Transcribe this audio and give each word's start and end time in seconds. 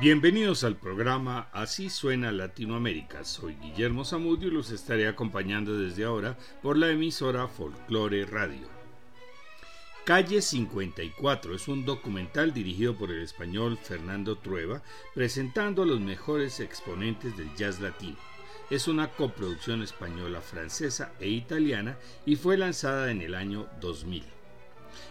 Bienvenidos 0.00 0.62
al 0.62 0.76
programa 0.76 1.48
Así 1.52 1.90
suena 1.90 2.30
Latinoamérica. 2.30 3.24
Soy 3.24 3.56
Guillermo 3.56 4.04
Zamudio 4.04 4.46
y 4.46 4.52
los 4.52 4.70
estaré 4.70 5.08
acompañando 5.08 5.76
desde 5.76 6.04
ahora 6.04 6.38
por 6.62 6.78
la 6.78 6.88
emisora 6.88 7.48
Folklore 7.48 8.24
Radio. 8.24 8.68
Calle 10.04 10.40
54 10.40 11.52
es 11.52 11.66
un 11.66 11.84
documental 11.84 12.54
dirigido 12.54 12.96
por 12.96 13.10
el 13.10 13.22
español 13.22 13.76
Fernando 13.76 14.38
Trueba 14.38 14.84
presentando 15.16 15.82
a 15.82 15.86
los 15.86 15.98
mejores 15.98 16.60
exponentes 16.60 17.36
del 17.36 17.52
jazz 17.56 17.80
latino. 17.80 18.18
Es 18.70 18.86
una 18.86 19.08
coproducción 19.08 19.82
española, 19.82 20.40
francesa 20.40 21.10
e 21.18 21.28
italiana 21.28 21.98
y 22.24 22.36
fue 22.36 22.56
lanzada 22.56 23.10
en 23.10 23.20
el 23.20 23.34
año 23.34 23.66
2000. 23.80 24.37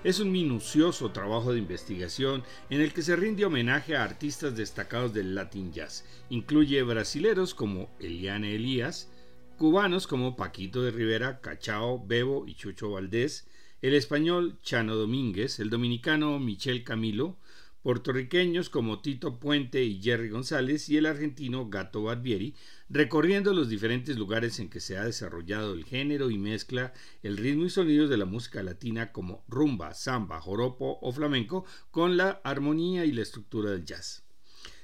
Es 0.04 0.20
un 0.20 0.32
minucioso 0.32 1.12
trabajo 1.12 1.54
de 1.54 1.60
investigación 1.60 2.44
en 2.70 2.82
el 2.82 2.94
que 2.94 3.02
se 3.02 3.16
rinde 3.16 3.46
homenaje 3.46 3.96
a 3.96 4.04
artistas 4.04 4.56
destacados 4.56 5.14
del 5.14 5.36
Latin 5.36 5.72
Jazz. 5.74 6.06
Incluye 6.30 6.84
brasileros 6.84 7.54
como 7.54 7.90
Eliane 8.00 8.56
Elías, 8.56 9.10
cubanos 9.58 10.08
como 10.08 10.36
Paquito 10.36 10.84
de 10.84 10.92
Rivera, 10.92 11.42
Cachao, 11.42 12.06
Bebo 12.06 12.46
y 12.48 12.56
Chucho 12.56 12.92
Valdés, 12.92 13.48
el 13.82 13.94
español 13.94 14.60
Chano 14.62 14.96
Domínguez, 14.96 15.60
el 15.60 15.70
dominicano 15.70 16.40
Michel 16.40 16.84
Camilo, 16.84 17.38
puertorriqueños 17.88 18.70
como 18.70 19.00
Tito 19.00 19.40
Puente 19.40 19.82
y 19.82 20.02
Jerry 20.02 20.28
González 20.28 20.90
y 20.90 20.98
el 20.98 21.06
argentino 21.06 21.70
Gato 21.70 22.04
Barbieri, 22.04 22.54
recorriendo 22.90 23.54
los 23.54 23.70
diferentes 23.70 24.18
lugares 24.18 24.60
en 24.60 24.70
que 24.70 24.82
se 24.82 24.98
ha 24.98 25.06
desarrollado 25.06 25.74
el 25.74 25.86
género 25.86 26.30
y 26.30 26.38
mezcla 26.38 26.92
el 27.24 27.38
ritmo 27.38 27.64
y 27.64 27.70
sonidos 27.70 28.10
de 28.10 28.18
la 28.18 28.26
música 28.26 28.62
latina 28.62 29.14
como 29.14 29.46
rumba, 29.48 29.94
samba, 29.94 30.42
joropo 30.42 31.00
o 31.02 31.14
flamenco 31.14 31.64
con 31.90 32.18
la 32.18 32.42
armonía 32.44 33.06
y 33.06 33.14
la 33.14 33.22
estructura 33.22 33.72
del 33.72 33.86
jazz. 33.86 34.26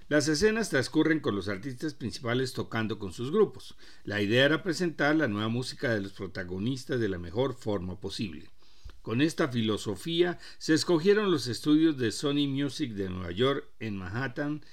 Las 0.08 0.30
escenas 0.30 0.70
transcurren 0.70 1.20
con 1.20 1.36
los 1.36 1.50
artistas 1.50 1.95
principales 1.95 2.54
tocando 2.54 3.00
con 3.00 3.12
sus 3.12 3.32
grupos. 3.32 3.76
La 4.06 4.22
idea 4.22 4.45
era 4.45 4.64
presentar 4.64 5.17
la 5.17 5.28
nueva 5.28 5.50
música 5.50 5.94
de 5.94 6.00
los 6.00 6.14
protagonistas 6.14 7.02
de 7.02 7.10
la 7.10 7.17
mejor 7.17 7.54
forma 7.54 8.00
posible. 8.00 8.50
Con 9.04 9.20
esta 9.20 9.50
filosofía 9.50 10.40
se 10.59 10.73
escogieron 10.73 11.30
los 11.30 11.48
estudios 11.48 11.98
de 11.98 12.14
Sony 12.14 12.48
Music 12.48 12.94
de 12.94 13.10
Nueva 13.10 13.32
York 13.32 13.68
en 13.82 13.98
Manhattan, 13.98 14.64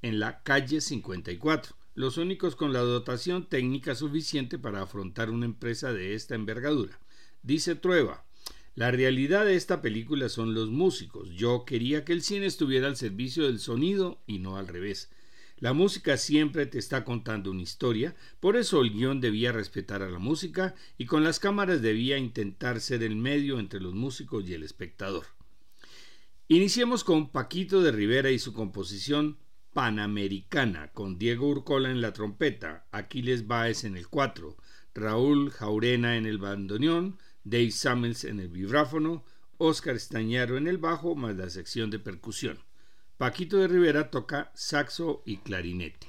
en 0.00 0.20
la 0.20 0.44
calle 0.44 0.80
54, 0.80 1.74
los 1.96 2.16
únicos 2.16 2.54
con 2.54 2.72
la 2.72 2.78
dotación 2.78 3.48
técnica 3.48 3.96
suficiente 3.96 4.60
para 4.60 4.80
afrontar 4.80 5.28
una 5.28 5.46
empresa 5.46 5.92
de 5.92 6.14
esta 6.14 6.36
envergadura. 6.36 7.00
Dice 7.42 7.74
Trueba, 7.74 8.24
la 8.76 8.92
realidad 8.92 9.44
de 9.44 9.56
esta 9.56 9.82
película 9.82 10.28
son 10.28 10.54
los 10.54 10.70
músicos. 10.70 11.28
Yo 11.30 11.64
quería 11.64 12.04
que 12.04 12.12
el 12.12 12.22
cine 12.22 12.46
estuviera 12.46 12.86
al 12.86 12.96
servicio 12.96 13.46
del 13.46 13.58
sonido 13.58 14.22
y 14.24 14.38
no 14.38 14.56
al 14.56 14.68
revés. 14.68 15.10
La 15.60 15.74
música 15.74 16.16
siempre 16.16 16.64
te 16.64 16.78
está 16.78 17.04
contando 17.04 17.50
una 17.50 17.60
historia, 17.60 18.16
por 18.40 18.56
eso 18.56 18.80
el 18.80 18.92
guion 18.92 19.20
debía 19.20 19.52
respetar 19.52 20.02
a 20.02 20.08
la 20.08 20.18
música 20.18 20.74
y 20.96 21.04
con 21.04 21.22
las 21.22 21.38
cámaras 21.38 21.82
debía 21.82 22.16
intentar 22.16 22.80
ser 22.80 23.02
el 23.02 23.14
medio 23.14 23.58
entre 23.58 23.78
los 23.78 23.92
músicos 23.92 24.48
y 24.48 24.54
el 24.54 24.62
espectador. 24.62 25.26
Iniciemos 26.48 27.04
con 27.04 27.30
Paquito 27.30 27.82
de 27.82 27.92
Rivera 27.92 28.30
y 28.30 28.38
su 28.38 28.54
composición 28.54 29.36
Panamericana, 29.74 30.92
con 30.92 31.18
Diego 31.18 31.48
Urcola 31.48 31.90
en 31.90 32.00
la 32.00 32.14
trompeta, 32.14 32.86
Aquiles 32.90 33.46
Báez 33.46 33.84
en 33.84 33.98
el 33.98 34.08
cuatro, 34.08 34.56
Raúl 34.94 35.50
Jaurena 35.50 36.16
en 36.16 36.24
el 36.24 36.38
bandoneón, 36.38 37.18
Dave 37.44 37.70
Samuels 37.70 38.24
en 38.24 38.40
el 38.40 38.48
vibráfono, 38.48 39.24
Oscar 39.58 39.94
Estañaro 39.94 40.56
en 40.56 40.66
el 40.66 40.78
bajo, 40.78 41.14
más 41.16 41.36
la 41.36 41.50
sección 41.50 41.90
de 41.90 41.98
percusión. 41.98 42.60
Paquito 43.20 43.58
de 43.58 43.68
Rivera 43.68 44.10
toca 44.10 44.50
saxo 44.54 45.22
y 45.26 45.36
clarinete. 45.36 46.08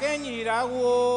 kenyi 0.00 0.44
ra 0.44 0.64
wo 0.64 1.13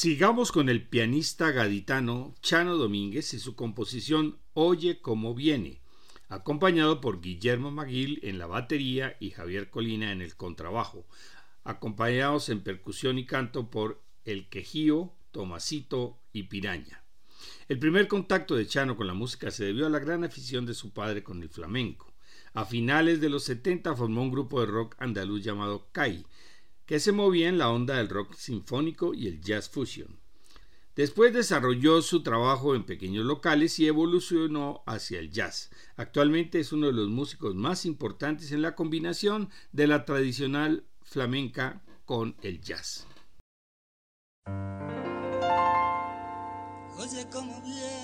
Sigamos 0.00 0.50
con 0.50 0.70
el 0.70 0.88
pianista 0.88 1.50
gaditano 1.50 2.34
Chano 2.40 2.78
Domínguez 2.78 3.34
y 3.34 3.38
su 3.38 3.54
composición 3.54 4.38
Oye 4.54 5.02
cómo 5.02 5.34
viene, 5.34 5.82
acompañado 6.30 7.02
por 7.02 7.20
Guillermo 7.20 7.70
Maguil 7.70 8.18
en 8.22 8.38
la 8.38 8.46
batería 8.46 9.18
y 9.20 9.28
Javier 9.28 9.68
Colina 9.68 10.10
en 10.10 10.22
el 10.22 10.36
contrabajo, 10.36 11.04
acompañados 11.64 12.48
en 12.48 12.62
percusión 12.62 13.18
y 13.18 13.26
canto 13.26 13.68
por 13.68 14.00
El 14.24 14.48
Quejío, 14.48 15.12
Tomasito 15.32 16.16
y 16.32 16.44
Piraña. 16.44 17.04
El 17.68 17.78
primer 17.78 18.08
contacto 18.08 18.56
de 18.56 18.66
Chano 18.66 18.96
con 18.96 19.06
la 19.06 19.12
música 19.12 19.50
se 19.50 19.66
debió 19.66 19.86
a 19.86 19.90
la 19.90 19.98
gran 19.98 20.24
afición 20.24 20.64
de 20.64 20.72
su 20.72 20.94
padre 20.94 21.22
con 21.22 21.42
el 21.42 21.50
flamenco. 21.50 22.10
A 22.54 22.64
finales 22.64 23.20
de 23.20 23.28
los 23.28 23.44
70 23.44 23.94
formó 23.94 24.22
un 24.22 24.30
grupo 24.30 24.60
de 24.60 24.66
rock 24.66 24.96
andaluz 24.98 25.44
llamado 25.44 25.88
CAI, 25.92 26.24
que 26.90 26.98
se 26.98 27.12
movía 27.12 27.48
en 27.48 27.56
la 27.56 27.70
onda 27.70 27.98
del 27.98 28.08
rock 28.08 28.34
sinfónico 28.34 29.14
y 29.14 29.28
el 29.28 29.40
jazz 29.40 29.68
fusion. 29.68 30.18
Después 30.96 31.32
desarrolló 31.32 32.02
su 32.02 32.24
trabajo 32.24 32.74
en 32.74 32.82
pequeños 32.82 33.24
locales 33.24 33.78
y 33.78 33.86
evolucionó 33.86 34.82
hacia 34.86 35.20
el 35.20 35.30
jazz. 35.30 35.70
Actualmente 35.94 36.58
es 36.58 36.72
uno 36.72 36.88
de 36.88 36.92
los 36.92 37.08
músicos 37.08 37.54
más 37.54 37.86
importantes 37.86 38.50
en 38.50 38.60
la 38.60 38.74
combinación 38.74 39.50
de 39.70 39.86
la 39.86 40.04
tradicional 40.04 40.82
flamenca 41.04 41.80
con 42.04 42.34
el 42.42 42.60
jazz. 42.60 43.06
Oye, 46.98 47.24
cómo 47.30 47.62
viene. 47.62 48.00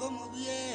Niña, 0.00 0.26
mira 0.32 0.67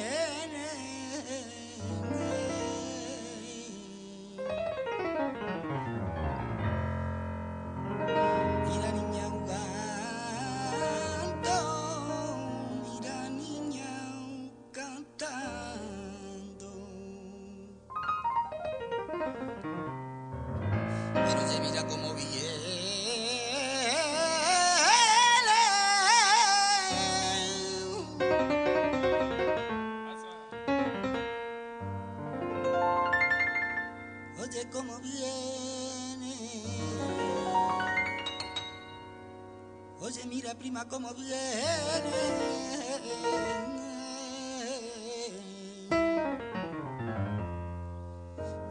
நமது 41.04 41.40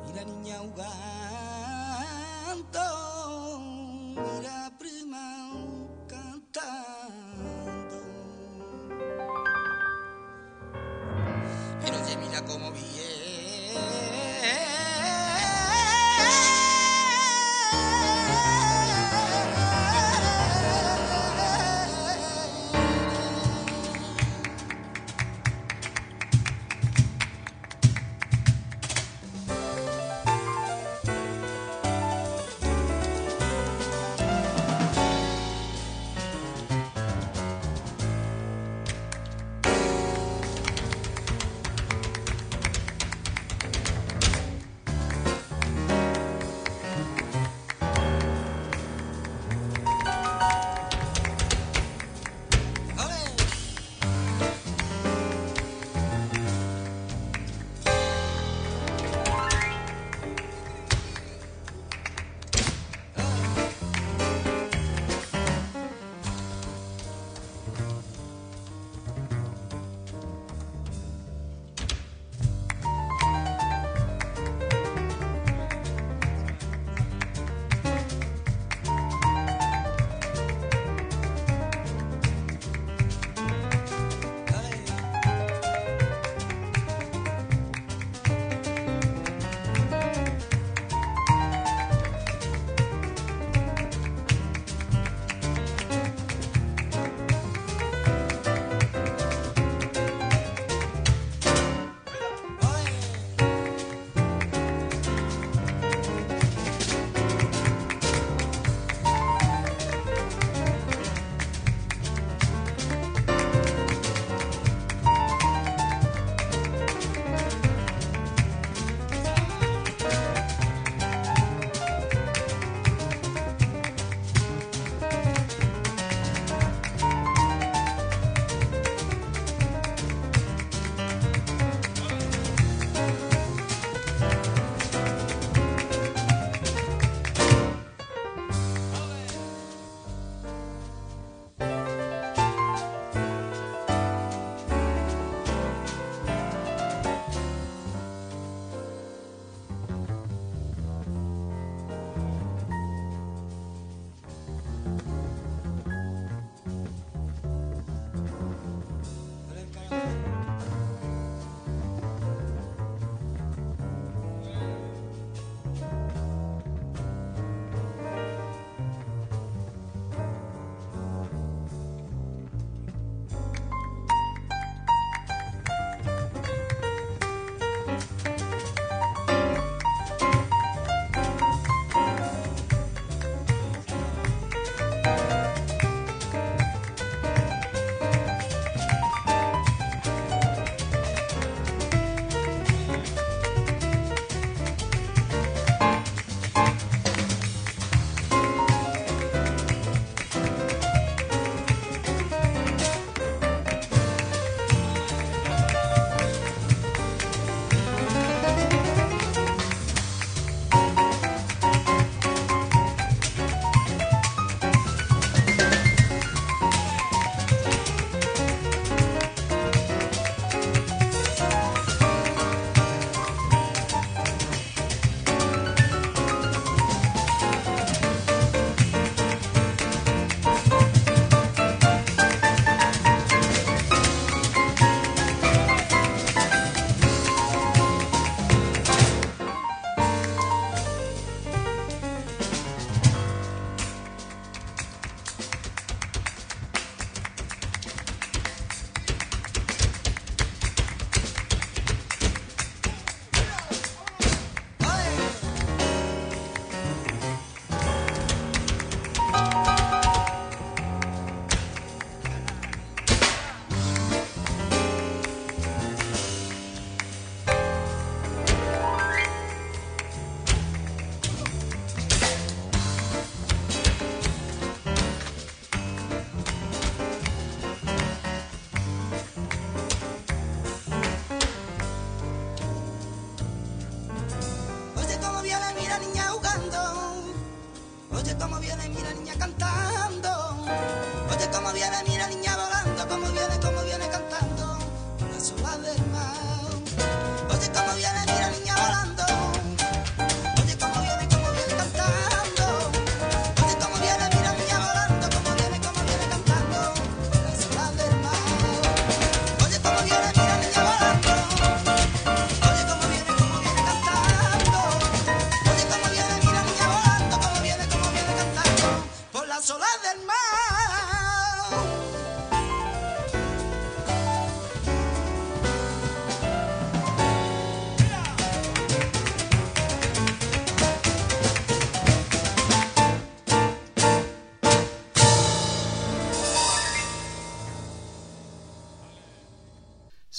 Iraninya 0.10 0.58
uganto 0.66 1.74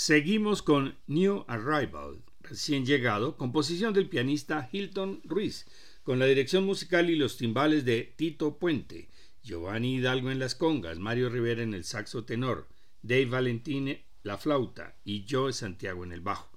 Seguimos 0.06 0.60
con 0.60 0.98
New 1.06 1.46
Arrival, 1.48 2.22
recién 2.42 2.84
llegado, 2.84 3.38
composición 3.38 3.94
del 3.94 4.10
pianista 4.10 4.68
Hilton 4.70 5.22
Ruiz, 5.24 5.64
con 6.02 6.18
la 6.18 6.26
dirección 6.26 6.66
musical 6.66 7.08
y 7.08 7.16
los 7.16 7.38
timbales 7.38 7.86
de 7.86 8.12
Tito 8.14 8.58
Puente, 8.58 9.08
Giovanni 9.42 9.94
Hidalgo 9.94 10.30
en 10.30 10.38
las 10.38 10.54
congas, 10.54 10.98
Mario 10.98 11.30
Rivera 11.30 11.62
en 11.62 11.72
el 11.72 11.84
saxo 11.84 12.26
tenor, 12.26 12.68
Dave 13.00 13.24
Valentine 13.24 14.04
la 14.24 14.36
flauta 14.36 14.94
y 15.06 15.24
Joe 15.26 15.54
Santiago 15.54 16.04
en 16.04 16.12
el 16.12 16.20
bajo. 16.20 16.50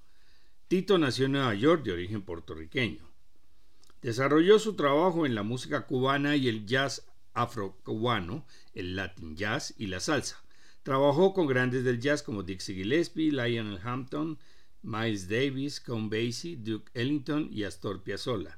Tito 0.68 0.98
nació 0.98 1.28
en 1.28 1.32
Nueva 1.32 1.56
York 1.56 1.86
de 1.86 1.94
origen 1.94 2.24
puertorriqueño. 2.24 3.10
Desarrolló 4.02 4.60
su 4.60 4.76
trabajo 4.76 5.26
en 5.26 5.36
la 5.36 5.44
música 5.44 5.86
cubana 5.86 6.36
y 6.36 6.50
el 6.50 6.66
jazz 6.66 7.08
afrocubano, 7.34 8.46
el 8.74 8.98
latin 8.98 9.38
jazz 9.38 9.74
y 9.78 9.88
la 9.88 10.02
salsa. 10.02 10.44
Trabajó 10.88 11.34
con 11.34 11.48
grandes 11.48 11.84
del 11.84 12.00
jazz 12.00 12.24
como 12.24 12.44
Dixie 12.44 12.74
Gillespie, 12.74 13.30
Lionel 13.30 13.82
Hampton, 13.84 14.40
Miles 14.84 15.28
Davis, 15.28 15.82
Count 15.82 16.10
Basie, 16.10 16.56
Duke 16.56 16.90
Ellington 16.94 17.50
y 17.52 17.66
Astor 17.66 18.04
Piazzolla. 18.04 18.58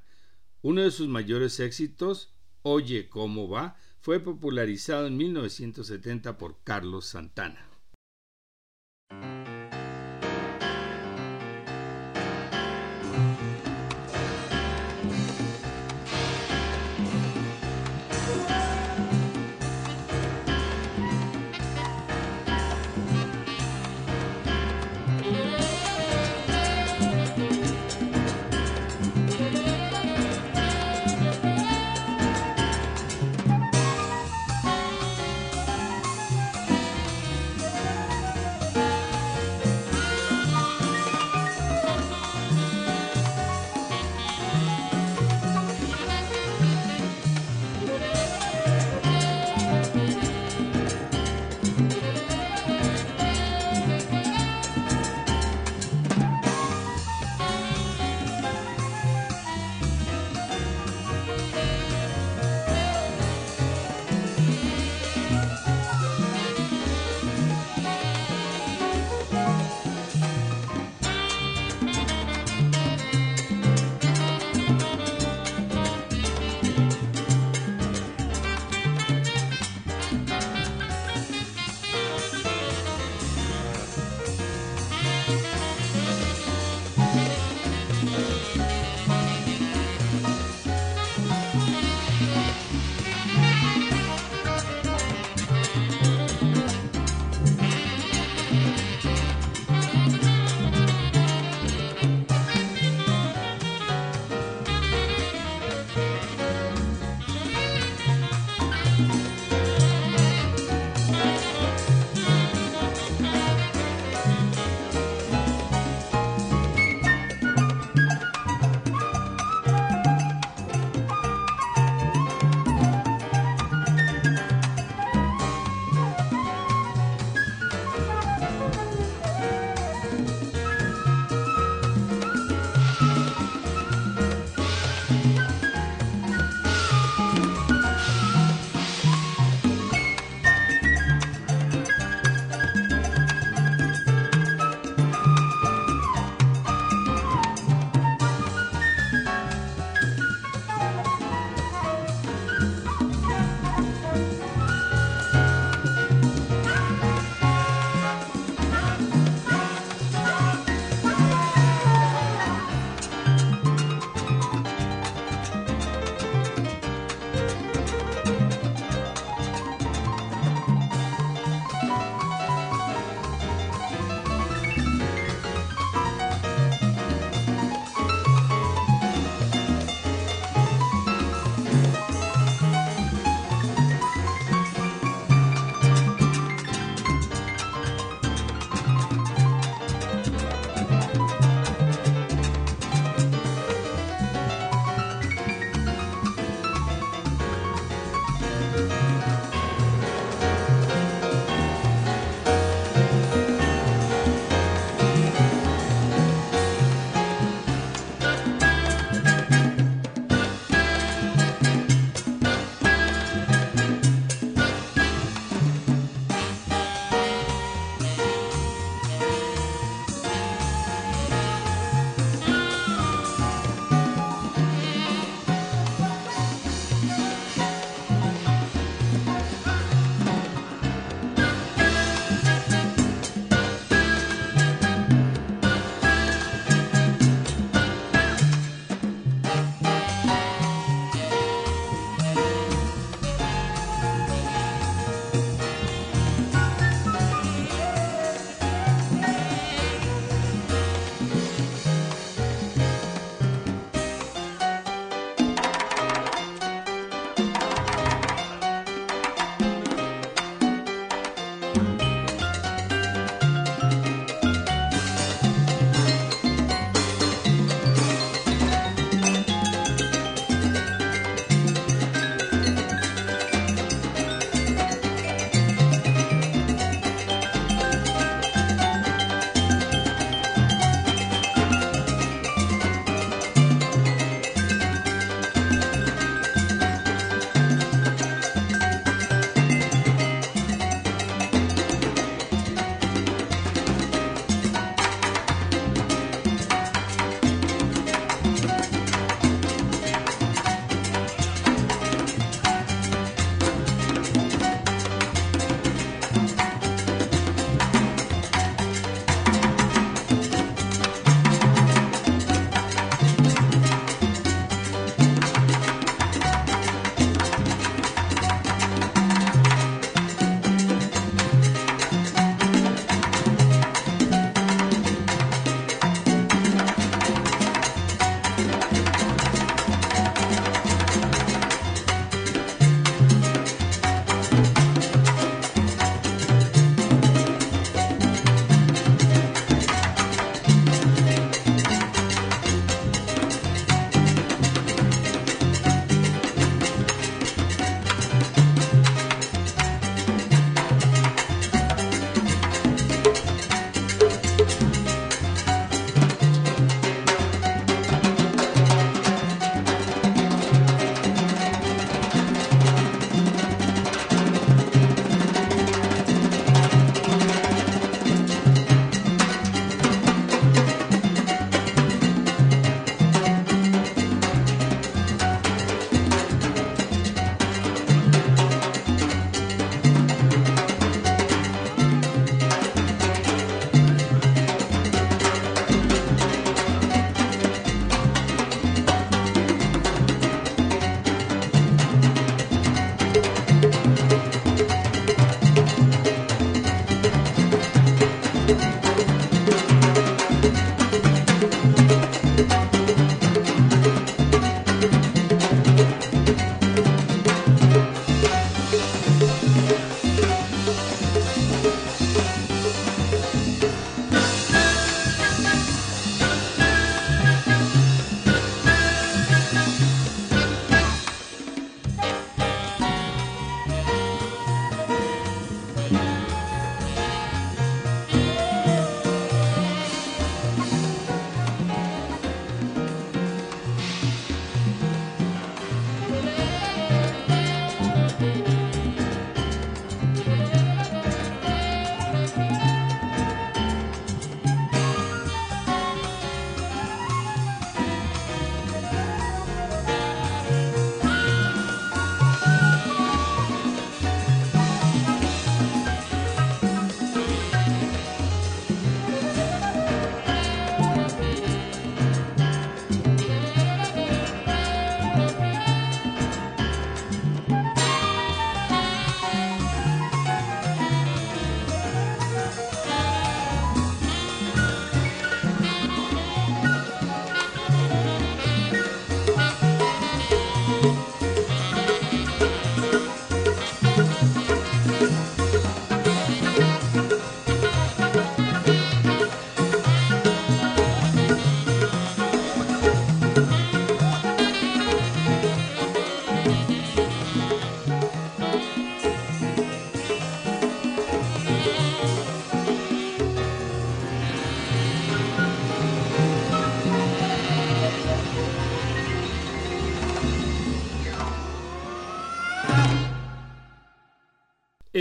Uno 0.62 0.84
de 0.84 0.92
sus 0.92 1.08
mayores 1.08 1.60
éxitos, 1.60 2.32
Oye 2.62 3.10
cómo 3.10 3.50
va, 3.50 3.78
fue 4.00 4.20
popularizado 4.20 5.08
en 5.08 5.18
1970 5.18 6.38
por 6.38 6.64
Carlos 6.64 7.08
Santana. 7.08 7.68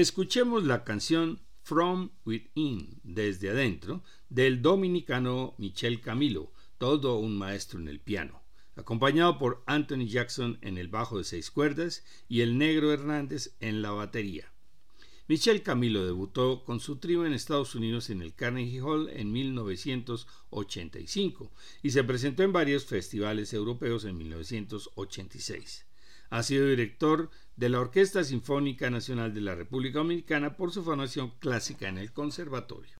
Escuchemos 0.00 0.62
la 0.62 0.84
canción 0.84 1.40
From 1.64 2.10
Within, 2.24 3.00
desde 3.02 3.50
adentro, 3.50 4.04
del 4.28 4.62
dominicano 4.62 5.56
Michel 5.58 6.00
Camilo, 6.00 6.52
todo 6.78 7.18
un 7.18 7.36
maestro 7.36 7.80
en 7.80 7.88
el 7.88 7.98
piano, 7.98 8.44
acompañado 8.76 9.38
por 9.38 9.64
Anthony 9.66 10.06
Jackson 10.06 10.58
en 10.62 10.78
el 10.78 10.86
bajo 10.86 11.18
de 11.18 11.24
seis 11.24 11.50
cuerdas 11.50 12.04
y 12.28 12.42
el 12.42 12.58
negro 12.58 12.92
Hernández 12.92 13.56
en 13.58 13.82
la 13.82 13.90
batería. 13.90 14.52
Michel 15.26 15.64
Camilo 15.64 16.06
debutó 16.06 16.62
con 16.64 16.78
su 16.78 16.98
trío 16.98 17.26
en 17.26 17.32
Estados 17.32 17.74
Unidos 17.74 18.08
en 18.08 18.22
el 18.22 18.36
Carnegie 18.36 18.80
Hall 18.80 19.08
en 19.08 19.32
1985 19.32 21.50
y 21.82 21.90
se 21.90 22.04
presentó 22.04 22.44
en 22.44 22.52
varios 22.52 22.84
festivales 22.84 23.52
europeos 23.52 24.04
en 24.04 24.16
1986. 24.16 25.87
Ha 26.30 26.42
sido 26.42 26.66
director 26.66 27.30
de 27.56 27.68
la 27.70 27.80
Orquesta 27.80 28.22
Sinfónica 28.22 28.90
Nacional 28.90 29.32
de 29.32 29.40
la 29.40 29.54
República 29.54 29.98
Dominicana 29.98 30.56
por 30.56 30.72
su 30.72 30.82
formación 30.84 31.32
clásica 31.38 31.88
en 31.88 31.98
el 31.98 32.12
conservatorio. 32.12 32.97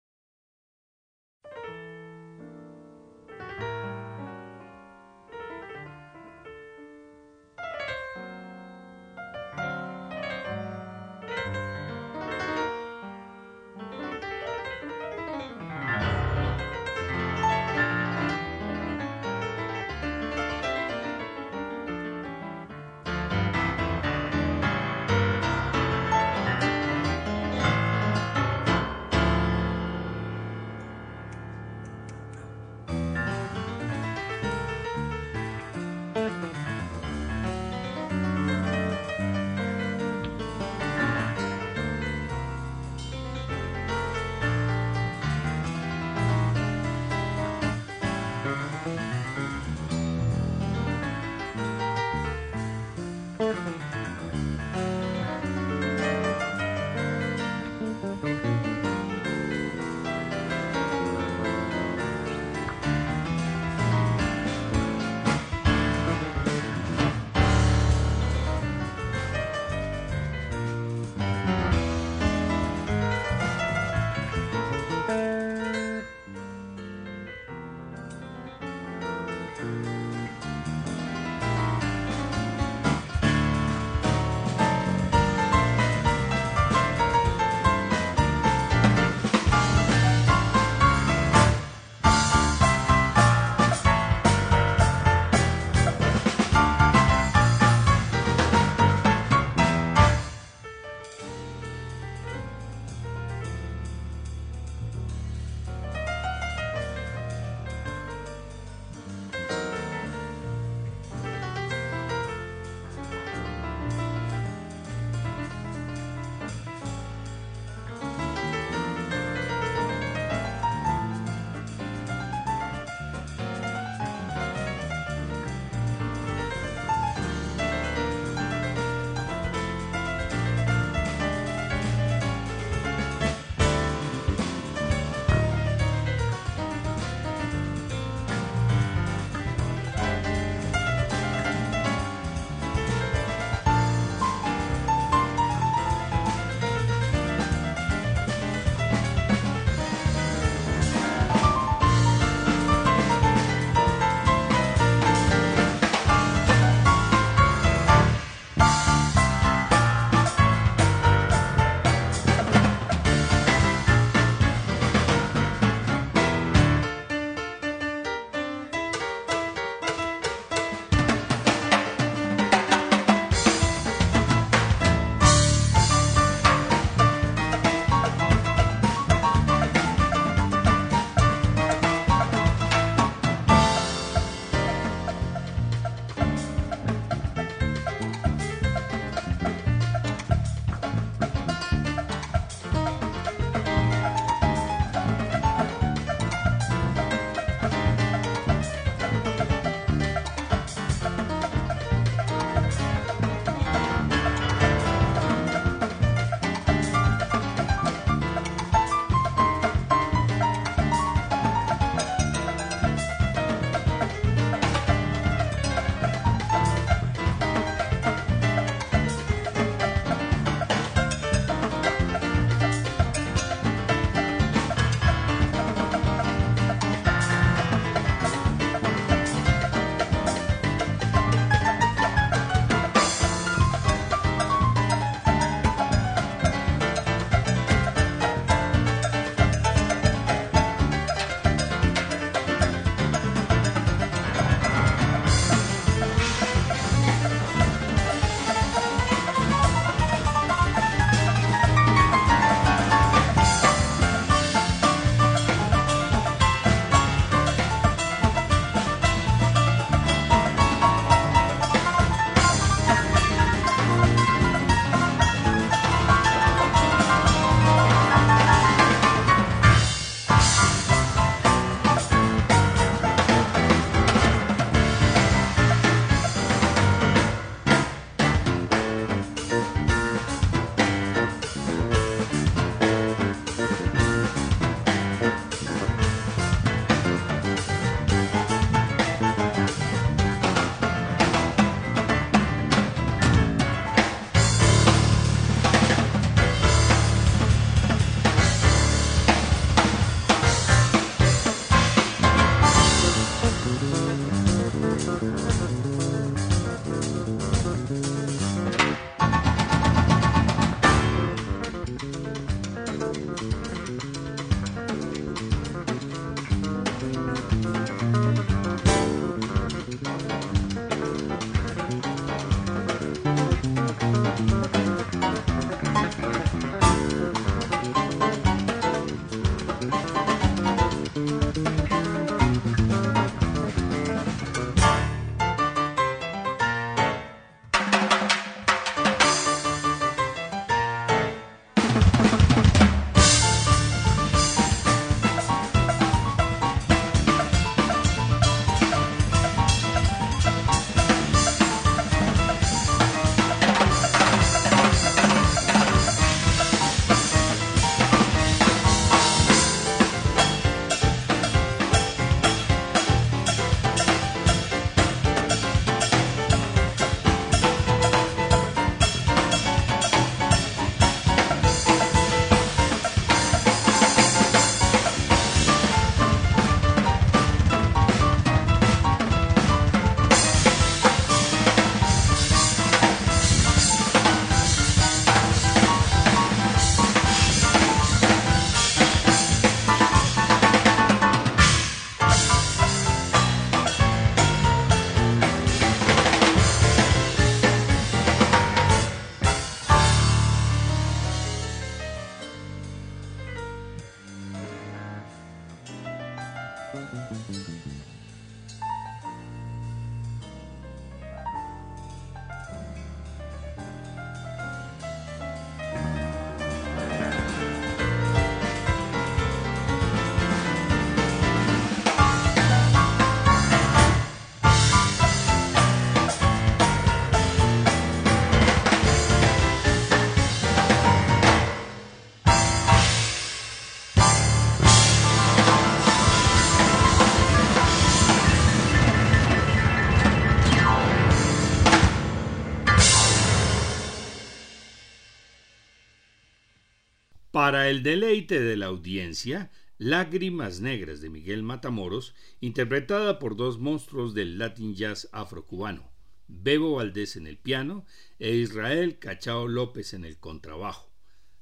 Para 447.69 447.91
el 447.91 448.03
deleite 448.03 448.63
de 448.63 448.79
la 448.79 448.87
audiencia, 448.87 449.71
Lágrimas 449.99 450.81
Negras 450.81 451.21
de 451.21 451.29
Miguel 451.29 451.63
Matamoros, 451.63 452.35
interpretada 452.63 453.39
por 453.39 453.57
dos 453.57 453.79
monstruos 453.79 454.33
del 454.33 454.57
Latin 454.57 454.95
Jazz 454.95 455.29
afrocubano, 455.33 456.11
Bebo 456.47 456.95
Valdés 456.95 457.37
en 457.37 457.47
el 457.47 457.59
piano 457.59 458.07
e 458.39 458.55
Israel 458.55 459.19
Cachao 459.19 459.69
López 459.69 460.15
en 460.15 460.25
el 460.25 460.39
contrabajo. 460.39 461.13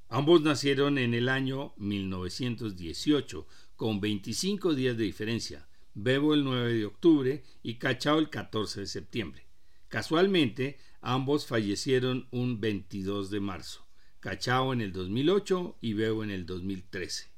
Ambos 0.09 0.43
nacieron 0.43 0.97
en 0.97 1.13
el 1.13 1.29
año 1.29 1.75
1918, 1.77 3.45
con 3.75 4.01
25 4.01 4.77
días 4.77 4.97
de 4.97 5.03
diferencia, 5.03 5.67
Bebo 5.95 6.35
el 6.35 6.45
9 6.45 6.73
de 6.73 6.87
octubre 6.87 7.43
y 7.65 7.79
Cachao 7.79 8.21
el 8.21 8.31
14 8.31 8.83
de 8.83 8.87
septiembre. 8.87 9.49
Casualmente, 9.89 10.79
ambos 11.01 11.49
fallecieron 11.49 12.29
un 12.31 12.61
22 12.61 13.29
de 13.29 13.41
marzo. 13.41 13.86
Cachao 14.27 14.73
en 14.73 14.81
el 14.81 14.93
2008 14.93 15.77
y 15.81 15.93
Veo 15.93 16.25
en 16.25 16.33
el 16.33 16.47
2013. 16.47 17.36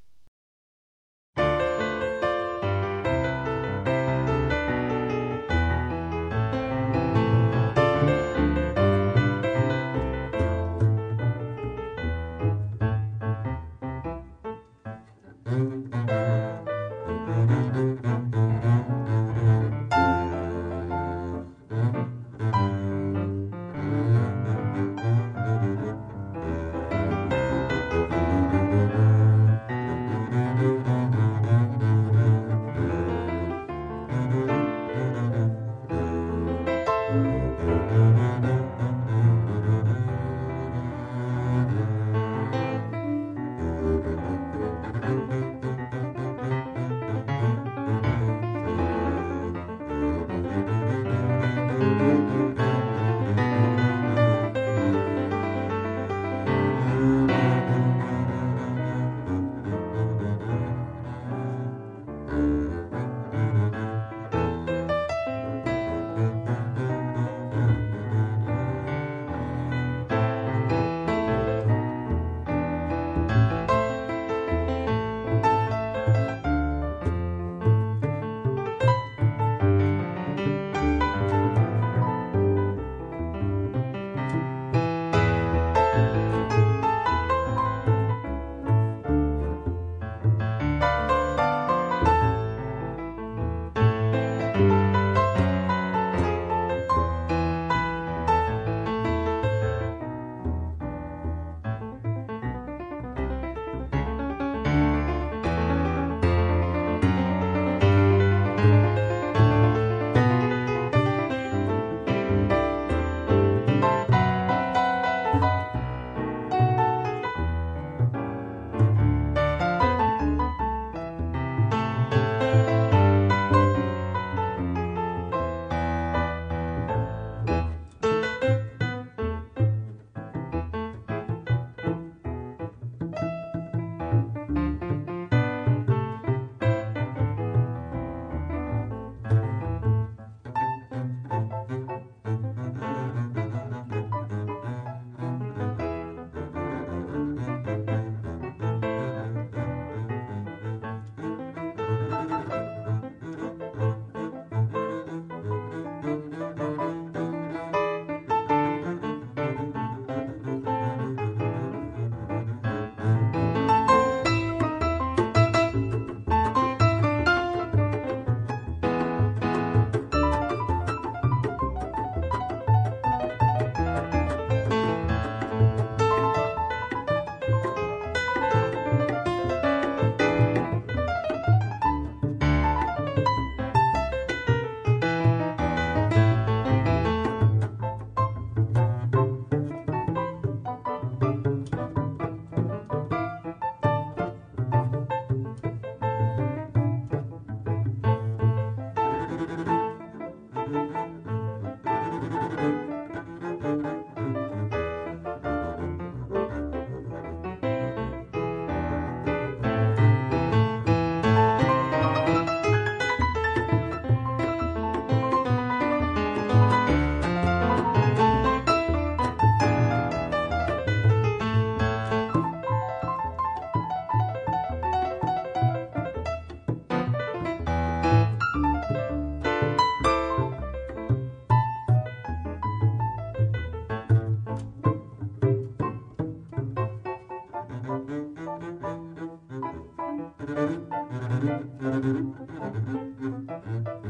Mm-hmm. 243.29 244.08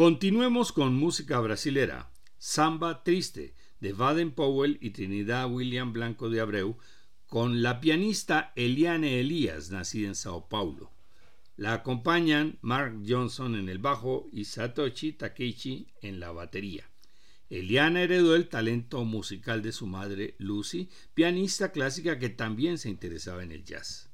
Continuemos 0.00 0.72
con 0.72 0.94
música 0.94 1.38
brasilera. 1.40 2.10
Samba 2.38 3.04
Triste, 3.04 3.54
de 3.80 3.92
Baden 3.92 4.30
Powell 4.30 4.78
y 4.80 4.92
Trinidad 4.92 5.52
William 5.52 5.92
Blanco 5.92 6.30
de 6.30 6.40
Abreu, 6.40 6.78
con 7.26 7.60
la 7.60 7.82
pianista 7.82 8.54
Eliane 8.56 9.20
Elías, 9.20 9.70
nacida 9.70 10.08
en 10.08 10.14
Sao 10.14 10.48
Paulo. 10.48 10.90
La 11.58 11.74
acompañan 11.74 12.58
Mark 12.62 13.02
Johnson 13.06 13.54
en 13.56 13.68
el 13.68 13.76
bajo 13.76 14.26
y 14.32 14.46
Satoshi 14.46 15.12
Takeichi 15.12 15.88
en 16.00 16.18
la 16.18 16.32
batería. 16.32 16.90
Eliana 17.50 18.00
heredó 18.00 18.36
el 18.36 18.48
talento 18.48 19.04
musical 19.04 19.60
de 19.60 19.72
su 19.72 19.86
madre 19.86 20.34
Lucy, 20.38 20.88
pianista 21.12 21.72
clásica 21.72 22.18
que 22.18 22.30
también 22.30 22.78
se 22.78 22.88
interesaba 22.88 23.42
en 23.42 23.52
el 23.52 23.66
jazz. 23.66 24.10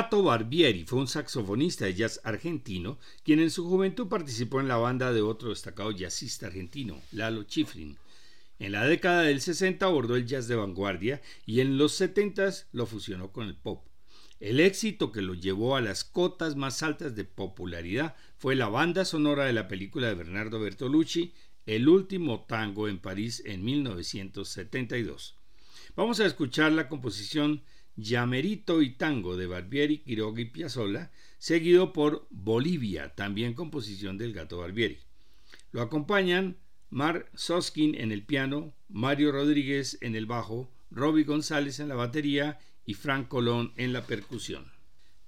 Gato 0.00 0.22
Barbieri 0.22 0.84
fue 0.84 0.98
un 0.98 1.08
saxofonista 1.08 1.84
de 1.84 1.92
jazz 1.92 2.22
argentino, 2.24 2.98
quien 3.22 3.38
en 3.38 3.50
su 3.50 3.68
juventud 3.68 4.08
participó 4.08 4.58
en 4.58 4.66
la 4.66 4.78
banda 4.78 5.12
de 5.12 5.20
otro 5.20 5.50
destacado 5.50 5.90
jazzista 5.90 6.46
argentino, 6.46 7.02
Lalo 7.12 7.42
Schifrin. 7.42 7.98
En 8.58 8.72
la 8.72 8.86
década 8.86 9.24
del 9.24 9.42
60 9.42 9.84
abordó 9.84 10.16
el 10.16 10.24
jazz 10.24 10.48
de 10.48 10.56
vanguardia 10.56 11.20
y 11.44 11.60
en 11.60 11.76
los 11.76 11.92
70 11.96 12.50
lo 12.72 12.86
fusionó 12.86 13.30
con 13.30 13.46
el 13.46 13.56
pop. 13.56 13.84
El 14.40 14.60
éxito 14.60 15.12
que 15.12 15.20
lo 15.20 15.34
llevó 15.34 15.76
a 15.76 15.82
las 15.82 16.02
cotas 16.02 16.56
más 16.56 16.82
altas 16.82 17.14
de 17.14 17.26
popularidad 17.26 18.16
fue 18.38 18.56
la 18.56 18.68
banda 18.68 19.04
sonora 19.04 19.44
de 19.44 19.52
la 19.52 19.68
película 19.68 20.08
de 20.08 20.14
Bernardo 20.14 20.60
Bertolucci, 20.60 21.34
El 21.66 21.90
último 21.90 22.46
tango 22.48 22.88
en 22.88 23.00
París 23.00 23.42
en 23.44 23.62
1972. 23.62 25.36
Vamos 25.94 26.20
a 26.20 26.24
escuchar 26.24 26.72
la 26.72 26.88
composición 26.88 27.62
Llamerito 27.96 28.82
y 28.82 28.90
Tango 28.90 29.36
de 29.36 29.46
Barbieri, 29.46 29.98
Quiroga 29.98 30.40
y 30.40 30.46
Piazzolla, 30.46 31.10
seguido 31.38 31.92
por 31.92 32.26
Bolivia, 32.30 33.14
también 33.14 33.54
composición 33.54 34.18
del 34.18 34.32
gato 34.32 34.58
Barbieri. 34.58 34.98
Lo 35.72 35.82
acompañan 35.82 36.56
Mar 36.90 37.30
Soskin 37.34 37.94
en 37.94 38.10
el 38.10 38.24
piano, 38.24 38.74
Mario 38.88 39.32
Rodríguez 39.32 39.98
en 40.00 40.16
el 40.16 40.26
bajo, 40.26 40.70
Robbie 40.90 41.24
González 41.24 41.78
en 41.78 41.88
la 41.88 41.94
batería 41.94 42.58
y 42.84 42.94
Frank 42.94 43.28
Colón 43.28 43.72
en 43.76 43.92
la 43.92 44.06
percusión. 44.06 44.72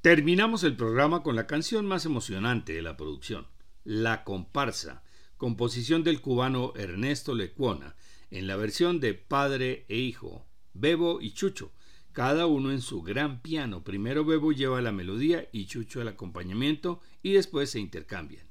Terminamos 0.01 0.65
el 0.65 0.75
programa 0.75 1.23
con 1.23 1.37
la 1.37 1.47
canción 1.47 1.87
más 1.87 2.05
emocionante 2.05 2.73
de 2.73 2.83
la 2.83 2.97
producción, 2.97 3.47
La 3.85 4.25
Comparsa, 4.25 5.05
composición 5.37 6.03
del 6.03 6.21
cubano 6.21 6.73
Ernesto 6.75 7.35
Lecuona, 7.35 7.95
en 8.33 8.49
la 8.49 8.57
versión 8.57 8.99
de 8.99 9.15
padre 9.15 9.87
e 9.89 9.99
hijo, 9.99 10.45
Bebo 10.75 11.21
y 11.21 11.33
Chucho, 11.33 11.73
cada 12.13 12.47
uno 12.47 12.71
en 12.71 12.81
su 12.81 13.03
gran 13.03 13.41
piano. 13.41 13.85
Primero 13.85 14.25
Bebo 14.25 14.53
lleva 14.53 14.81
la 14.83 14.93
melodía 14.93 15.49
y 15.53 15.67
Chucho 15.67 16.01
el 16.01 16.09
acompañamiento 16.09 17.01
y 17.23 17.33
después 17.33 17.71
se 17.71 17.81
intercambian. 17.81 18.47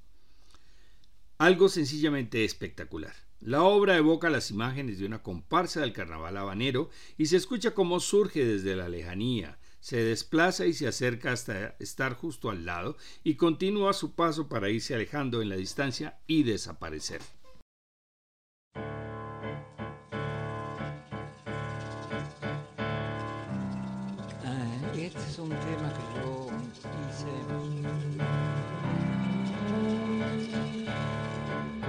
Algo 1.38 1.70
sencillamente 1.70 2.46
espectacular. 2.46 3.16
La 3.40 3.64
obra 3.64 3.98
evoca 3.98 4.30
las 4.30 4.52
imágenes 4.52 5.00
de 5.00 5.06
una 5.08 5.24
comparsa 5.24 5.82
del 5.82 5.94
carnaval 5.94 6.38
habanero 6.38 6.92
y 7.18 7.26
se 7.26 7.38
escucha 7.38 7.74
cómo 7.74 8.00
surge 8.00 8.46
desde 8.46 8.76
la 8.76 8.88
lejanía, 8.88 9.58
se 9.80 9.98
desplaza 9.98 10.68
y 10.68 10.74
se 10.74 10.88
acerca 10.88 11.32
hasta 11.32 11.76
estar 11.80 12.14
justo 12.14 12.52
al 12.52 12.66
lado 12.66 12.98
y 13.24 13.36
continúa 13.36 13.94
su 13.94 14.14
paso 14.14 14.48
para 14.48 14.70
irse 14.70 14.94
alejando 14.94 15.42
en 15.42 15.50
la 15.50 15.56
distancia 15.56 16.20
y 16.28 16.44
desaparecer. 16.44 17.22
Un 25.42 25.50
tema 25.50 25.90
que 25.90 26.04
yo 26.20 26.48
hice 27.10 27.26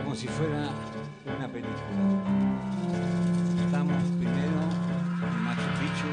como 0.02 0.14
si 0.14 0.26
fuera 0.26 0.70
una 1.36 1.48
película. 1.48 1.76
Estamos 3.64 4.02
primero 4.18 4.60
en 5.22 5.44
Machu 5.44 5.68
Picchu 5.78 6.08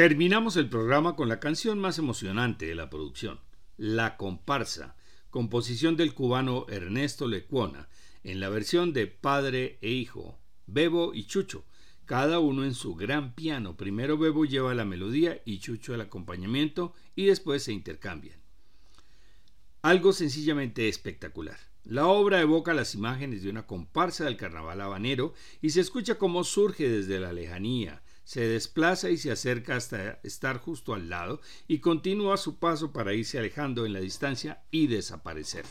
Terminamos 0.00 0.56
el 0.56 0.70
programa 0.70 1.14
con 1.14 1.28
la 1.28 1.40
canción 1.40 1.78
más 1.78 1.98
emocionante 1.98 2.64
de 2.64 2.74
la 2.74 2.88
producción, 2.88 3.38
La 3.76 4.16
Comparsa, 4.16 4.96
composición 5.28 5.94
del 5.98 6.14
cubano 6.14 6.64
Ernesto 6.70 7.28
Lecuona, 7.28 7.90
en 8.24 8.40
la 8.40 8.48
versión 8.48 8.94
de 8.94 9.08
padre 9.08 9.78
e 9.82 9.90
hijo, 9.90 10.38
Bebo 10.66 11.12
y 11.12 11.24
Chucho, 11.26 11.66
cada 12.06 12.38
uno 12.38 12.64
en 12.64 12.72
su 12.72 12.94
gran 12.94 13.34
piano. 13.34 13.76
Primero 13.76 14.16
Bebo 14.16 14.46
lleva 14.46 14.72
la 14.72 14.86
melodía 14.86 15.42
y 15.44 15.58
Chucho 15.58 15.94
el 15.94 16.00
acompañamiento 16.00 16.94
y 17.14 17.26
después 17.26 17.64
se 17.64 17.74
intercambian. 17.74 18.40
Algo 19.82 20.14
sencillamente 20.14 20.88
espectacular. 20.88 21.58
La 21.84 22.06
obra 22.06 22.40
evoca 22.40 22.72
las 22.72 22.94
imágenes 22.94 23.42
de 23.42 23.50
una 23.50 23.66
comparsa 23.66 24.24
del 24.24 24.38
carnaval 24.38 24.80
habanero 24.80 25.34
y 25.60 25.68
se 25.68 25.82
escucha 25.82 26.14
cómo 26.14 26.42
surge 26.42 26.88
desde 26.88 27.20
la 27.20 27.34
lejanía, 27.34 28.02
se 28.24 28.46
desplaza 28.48 29.10
y 29.10 29.16
se 29.16 29.30
acerca 29.32 29.76
hasta 29.76 30.20
estar 30.22 30.58
justo 30.58 30.94
al 30.94 31.08
lado 31.08 31.40
y 31.66 31.78
continúa 31.80 32.36
su 32.36 32.58
paso 32.58 32.92
para 32.92 33.14
irse 33.14 33.38
alejando 33.38 33.86
en 33.86 33.92
la 33.92 34.00
distancia 34.00 34.62
y 34.70 34.86
desaparecer. 34.86 35.64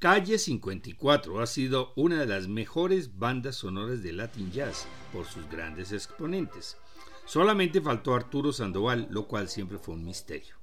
Calle 0.00 0.38
54 0.38 1.42
ha 1.42 1.46
sido 1.46 1.92
una 1.94 2.20
de 2.20 2.26
las 2.26 2.48
mejores 2.48 3.18
bandas 3.18 3.56
sonoras 3.56 4.02
de 4.02 4.14
Latin 4.14 4.50
Jazz 4.50 4.86
por 5.12 5.26
sus 5.26 5.46
grandes 5.50 5.92
exponentes. 5.92 6.78
Solamente 7.26 7.82
faltó 7.82 8.14
Arturo 8.14 8.50
Sandoval, 8.50 9.08
lo 9.10 9.28
cual 9.28 9.50
siempre 9.50 9.76
fue 9.76 9.96
un 9.96 10.06
misterio. 10.06 10.54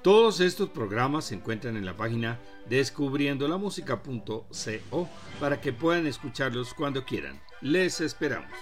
Todos 0.00 0.38
estos 0.38 0.68
programas 0.68 1.24
se 1.24 1.34
encuentran 1.34 1.76
en 1.76 1.84
la 1.84 1.96
página 1.96 2.38
descubriendolamusica.co 2.68 5.08
para 5.40 5.60
que 5.60 5.72
puedan 5.72 6.06
escucharlos 6.06 6.72
cuando 6.72 7.04
quieran. 7.04 7.42
Les 7.62 8.00
esperamos. 8.00 8.52